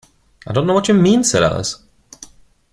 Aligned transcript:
‘I 0.47 0.51
don’t 0.53 0.65
know 0.65 0.73
what 0.73 0.87
you 0.87 0.95
mean,’ 0.95 1.23
said 1.23 1.43
Alice. 1.43 1.77